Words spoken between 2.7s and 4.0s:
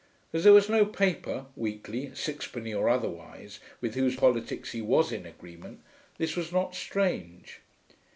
or otherwise, with